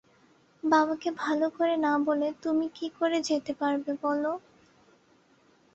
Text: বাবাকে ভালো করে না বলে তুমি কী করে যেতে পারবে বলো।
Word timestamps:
বাবাকে 0.63 1.09
ভালো 1.19 1.47
করে 1.49 1.75
না 1.77 1.93
বলে 2.07 2.27
তুমি 2.43 2.65
কী 2.75 2.87
করে 2.99 3.17
যেতে 3.29 3.51
পারবে 3.53 3.91
বলো। 4.03 4.31